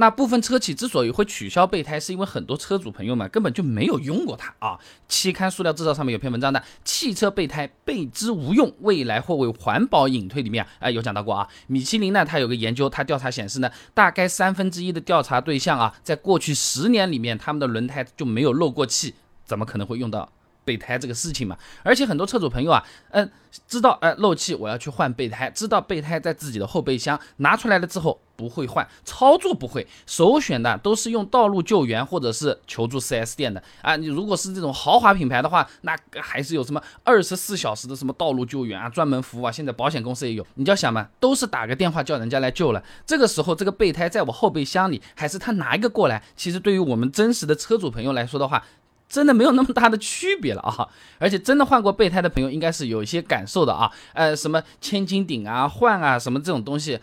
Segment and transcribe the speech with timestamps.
[0.00, 4.78] 那部分车企之所以会取消备胎，是因为很多车主朋友们根本就没有用过它啊。
[5.08, 11.48] 期刊塑料制造上面有篇文章的《汽车备胎备之无用，未来或为环保隐退》里面啊，有讲到过啊。
[11.66, 20.30] 米其林呢，它有个研究，它调查显示呢，大概三分之一的调查对象啊，在过去十年里面，他们的轮胎就没有漏过气，怎么可能会用到？
[20.64, 23.30] 备胎这个事情嘛，而且很多车主朋友啊，嗯，
[23.66, 33.96] 知道哎漏气我要去换备胎，知道备胎在自己的后备箱拿出来了之后不会换，操作不会，首选的都是用道路救援或者是求助 4S 店的啊。
[33.96, 39.50] 你如果是这种豪华品牌的话，那还是有什么二十四小时的什么道路救援啊，专门服务啊。
[39.50, 42.80] 现在保险公司也有，你就要想嘛，都是打个电话叫人家来救了。
[43.04, 46.22] 这个时候这个备胎在我后备箱里，还是他拿一个过来？
[46.36, 48.62] 其实对于我们真实的车主朋友来说的话。
[49.08, 50.86] 真的没有那么大的区别了啊！
[51.18, 53.90] 而且真的换过备胎的朋友应该是有一些感受的啊。
[54.12, 57.00] 呃，什么千斤顶啊、换啊什么这种东西，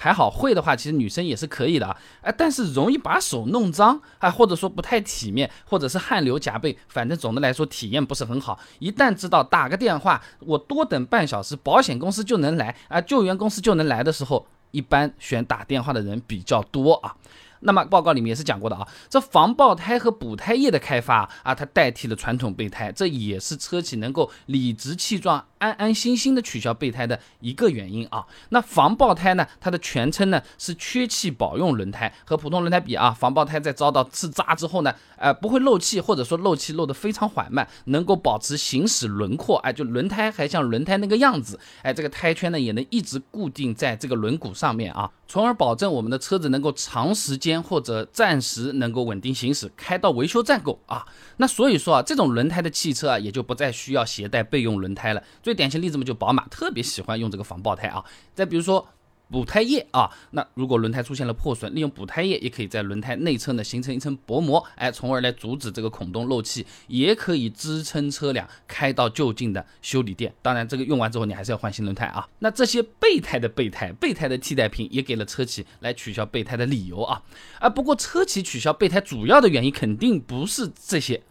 [0.00, 1.96] 还好会的话，其实女生也是可以的啊。
[2.20, 8.58] 哎，但是容易把手弄脏啊，或者说不太体面，或者是汗流浃背，反正总的来说体验不是很好。
[8.78, 17.16] 一旦知道打个电话，我多等半小时，保险公司就能来啊，救援公司就能来的时候，一般选打电话的人比较多啊。
[17.60, 28.24] 那么报告里面也是讲过的啊，这防爆胎和补胎液的开发啊，它代替了传统备胎，这也是车企能够理直气壮、安安心心的取消备胎的一个原因啊。
[28.48, 47.58] 那防爆胎呢，它的全称呢是缺气保用轮胎，和普通轮胎比啊，防爆胎在遭到刺扎之后呢，呃，不会漏气，或者说漏气漏得非常缓慢，能够保持行驶轮廓，哎，就轮胎还像轮胎那个样子，哎，这个胎圈呢也能一直固定在这个轮毂上面啊，从而保证我们的车子能够长时间。
[47.68, 51.04] 或者暂时能够稳定行驶，开到维修站够啊，
[51.36, 55.22] 那所以说啊，这种轮胎的汽车啊，也就不再需要携带备用轮胎了。
[55.48, 58.04] 最典型例子嘛，就宝马特别喜欢用这个防爆胎啊。
[58.34, 58.86] 再比如说。
[59.30, 70.32] 补胎液啊，那如果轮胎出现了破损，利用补胎液也可以在轮胎内侧呢形成一层薄膜，哎，从而来阻止这个孔洞漏气，也可以支撑车辆开到就近的修理店。
[70.40, 72.26] 当然，这个用完之后你还是要换新轮胎啊。
[72.38, 77.22] 那这些备胎的备胎、备胎的替代品，也给了车企来取消备胎的理由啊。
[77.60, 81.22] 啊，不过车企取消备胎主要的原因肯定不是这些。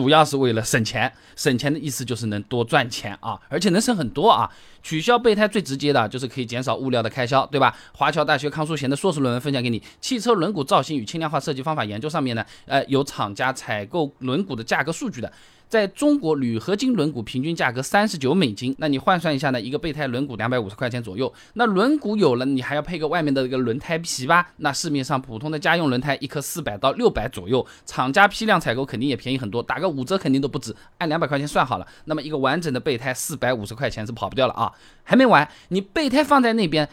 [0.00, 4.50] 主要是为了省钱，省钱的意思就是能多赚钱啊，而且能省很多啊。
[4.82, 7.76] 取消备胎最直接的就是可以减少物料的开销，对吧？
[7.92, 15.30] 华侨大学康淑贤的硕士论文分享给你，《汽车轮毂造型与轻量化设计方法研究》上面呢，呃，有厂家采购轮毂的价格数据的。
[15.72, 19.58] 在中国铝合金轮毂平均价格三十九美金，那你换算一下呢？
[19.58, 21.32] 一个备胎轮毂两百五十块钱左右。
[21.54, 24.50] 那轮毂有了，你还要配个外面的这个轮胎皮吧？
[24.58, 30.76] 那市面上普通的家用轮胎一颗四百到六百左右，厂家批量采购肯定也便宜很多，打个五折肯定都不止。
[30.98, 34.70] 按两百块钱算好了，那么一个完整的备胎四百五十块钱是跑不掉了啊！
[35.04, 36.86] 还没完，你备胎放在那边，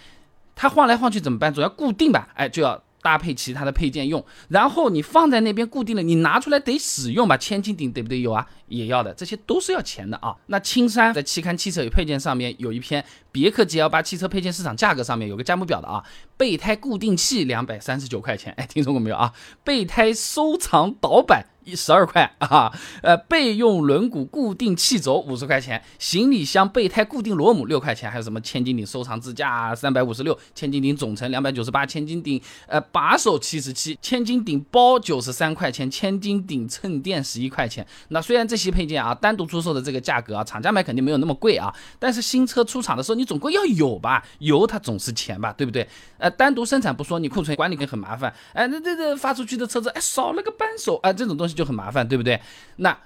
[0.56, 1.54] 它晃来晃去怎么办？
[1.54, 2.30] 总要固定吧？
[2.36, 2.82] 哎，就要。
[3.02, 7.38] 搭配其他的配件用，然后你放在那边固定了，你拿出来得使用吧？
[7.38, 8.22] 千斤顶对不对？
[8.22, 10.36] 有啊，也要的，这些都是要钱的啊。
[10.48, 16.04] 那青山在期刊汽车与配件上面有一篇别克 GL 八汽车配件市场价格上面有个价目表的啊，
[16.36, 19.34] 备胎固定器两百三十九块钱，哎，听说过没有啊？
[19.64, 21.46] 备胎收藏导板。
[21.76, 22.72] 十二块啊，
[23.02, 37.86] 呃，备用轮毂固定气轴五十块钱，行李箱备胎固定螺母六块钱，还有什么千斤顶收藏支架三百五十六，千斤顶总成两百九十八，千斤顶呃把手七十七，千斤顶包九十三块钱，千斤顶衬垫十一块钱。
[38.08, 45.88] 那虽然这些配件啊单独出售的这个价格啊，厂家买肯定没有那么贵啊，但是新车出厂的时候你总归要有吧，有它总是钱吧，对不对？
[46.18, 48.34] 呃，单独生产不说，你库存管理也很麻烦。
[48.54, 51.59] 哎，那这这发出去的车子哎少了个扳手啊，这种东西。
[51.60, 52.40] 就很麻烦，对不对？
[52.78, 52.98] 那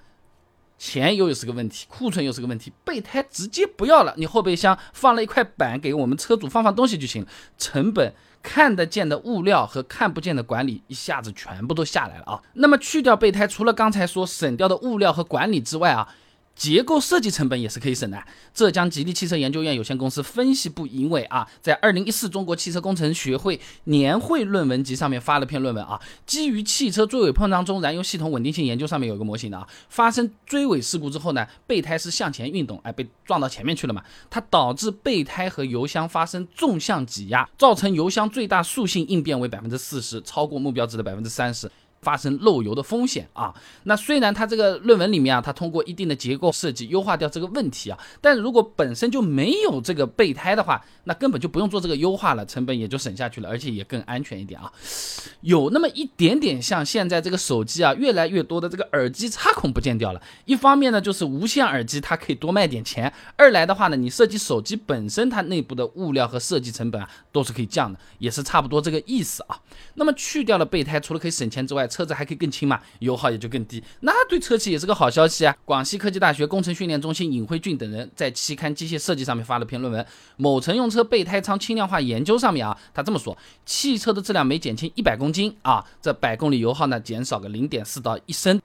[0.77, 7.27] 钱又是个问题，库存又是个问题，备胎直接不要了，你后备箱放了一块板，给我们车主放放东西就行了。
[7.57, 12.41] 成本看得见的物料和看不见的管理一下子全部都下来了啊。
[12.53, 16.07] 那么去掉备胎，除了刚才说省掉的物料和管理之外啊。
[16.55, 18.23] 结构设计成本也是可以省的。
[18.53, 41.69] 浙江吉利汽车研究院有限公司分析部尹伟啊，在二零一四中国汽车工程学会年会论文集上面发了篇论文啊，基于汽车追尾碰撞中燃油系统稳定性研究上面有一个模型的啊，发生追尾事故之后呢，备胎是向前运动，哎，被撞到前面去了嘛，它导致备胎和油箱发生纵向挤压，造成油箱最大塑性应变为百分之四十，超过目标值的百分之三十。
[42.03, 43.53] 发生漏油的风险啊。
[43.85, 54.71] 那虽然他这个论文里面啊，他通过一定的结构设计优化掉这个问题啊，但如果本身就没有这个备胎的话，那根本就不用做这个优化了，成本也就省下去了，而且也更安全一点啊。
[55.41, 60.21] 有那么一点点像现在这个手机啊，越来越多的这个耳机插孔不见掉了。
[60.45, 69.59] 一方面呢，就是无线耳机它可以多卖点钱；二来的话呢，你设计手机本身它内部的物料和设计成本啊，都是可以降的，也是差不多这个意思啊。
[69.95, 75.55] 那么去掉了备胎，除了可以省钱之外，车子还可以更轻嘛，油耗也就更低，那对车企也是个好消息啊。
[75.63, 80.03] 广西科技大学工程训练中心尹辉俊等人在期刊《机械设计》上面发了篇论文，
[80.37, 88.59] 《某乘用车备胎舱轻量化研究》上面啊，他这么说：汽车的质量每减轻一百公斤啊，这百公里油耗呢减少个零点四到一升。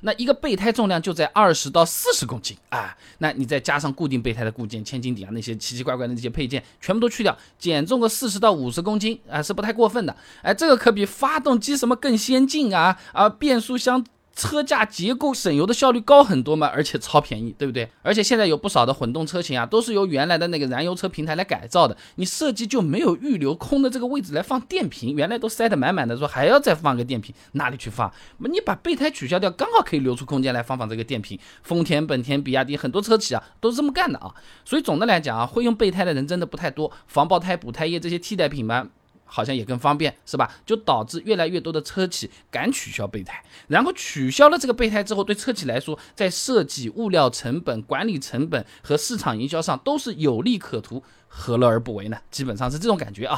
[0.00, 10.16] 那一个备胎重量就在二十到四十公斤啊，那你再加上固定备胎的固件、千斤顶啊那些奇奇怪怪的那些配件，全部都去掉，减重个四十到五十公斤啊，是不太过分的。
[10.42, 14.04] 哎，这个可比发动机什么更先进啊啊，变速箱。
[14.38, 17.90] 车架结构省油的效率高很多嘛，而且超便宜，对不对？
[18.02, 28.12] 而且现在有不少的混动车型啊，都是由原来的那个燃油车平台来改造的，你设计就没有预留空的这个位置来放电瓶，原来都塞得满满的，说还要再放个电瓶，哪里去放？
[28.38, 31.36] 你把备胎取消掉，刚好可以留出空间来放放这个电瓶。
[31.64, 34.32] 丰田、本田、比亚迪很多车企啊都是这么干的啊，
[34.64, 38.88] 所以总的来讲啊，会用备胎的人真的不太多，防爆胎、补胎液这些替代品嘛。
[39.28, 40.50] 好像也更方便，是吧？
[40.64, 52.16] 就导致越来越多的车企敢取消备胎，然后取消了这个备胎之后，对车企来说，在设计、物料成本、管理成本和市场营销上都是有利可图，何乐而不为呢？
[52.30, 53.36] 基本上是这种感觉啊。